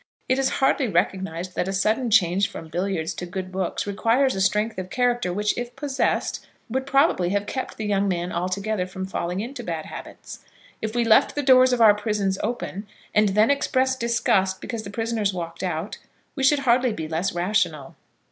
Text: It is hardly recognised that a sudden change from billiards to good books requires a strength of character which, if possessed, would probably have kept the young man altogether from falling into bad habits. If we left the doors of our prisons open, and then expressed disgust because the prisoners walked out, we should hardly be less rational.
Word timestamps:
It 0.27 0.39
is 0.39 0.49
hardly 0.57 0.87
recognised 0.87 1.55
that 1.55 1.67
a 1.67 1.71
sudden 1.71 2.09
change 2.09 2.49
from 2.49 2.69
billiards 2.69 3.13
to 3.13 3.27
good 3.27 3.51
books 3.51 3.85
requires 3.85 4.33
a 4.33 4.41
strength 4.41 4.79
of 4.79 4.89
character 4.89 5.31
which, 5.31 5.55
if 5.55 5.75
possessed, 5.75 6.43
would 6.71 6.87
probably 6.87 7.29
have 7.29 7.45
kept 7.45 7.77
the 7.77 7.85
young 7.85 8.07
man 8.07 8.31
altogether 8.31 8.87
from 8.87 9.05
falling 9.05 9.41
into 9.41 9.63
bad 9.63 9.85
habits. 9.85 10.39
If 10.81 10.95
we 10.95 11.03
left 11.03 11.35
the 11.35 11.43
doors 11.43 11.71
of 11.71 11.81
our 11.81 11.93
prisons 11.93 12.39
open, 12.43 12.87
and 13.13 13.29
then 13.29 13.51
expressed 13.51 13.99
disgust 13.99 14.59
because 14.59 14.81
the 14.81 14.89
prisoners 14.89 15.35
walked 15.35 15.61
out, 15.61 15.99
we 16.35 16.41
should 16.43 16.61
hardly 16.65 16.93
be 16.93 17.07
less 17.07 17.31
rational. 17.35 17.95